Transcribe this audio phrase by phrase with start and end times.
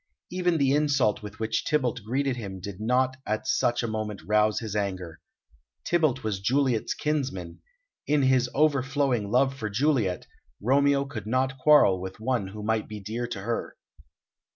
[0.31, 4.59] Even the insult with which Tybalt greeted him did not at such a moment rouse
[4.59, 5.19] his anger.
[5.85, 7.61] Tybalt was Juliet's kinsman;
[8.07, 10.25] in his overflowing love for Juliet,
[10.59, 13.77] Romeo could not quarrel with one who might be dear to her.